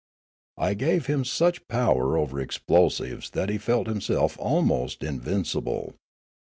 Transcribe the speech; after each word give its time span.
I 0.57 0.73
gave 0.73 1.05
him 1.05 1.23
such 1.23 1.67
power 1.67 2.17
over 2.17 2.41
explosives 2.41 3.29
that 3.37 3.49
he 3.49 3.59
felt 3.59 3.85
himself 3.85 4.35
almost 4.39 5.03
invincible. 5.03 5.93